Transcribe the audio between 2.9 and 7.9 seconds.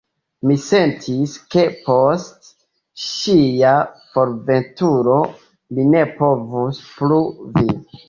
ŝia forveturo, mi ne povus plu vivi.